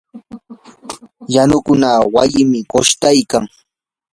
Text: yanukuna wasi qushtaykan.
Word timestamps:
yanukuna 1.33 1.89
wasi 2.15 2.41
qushtaykan. 2.71 3.43